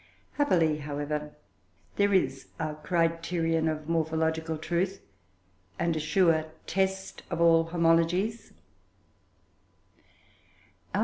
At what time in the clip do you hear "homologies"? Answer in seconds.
7.65-8.51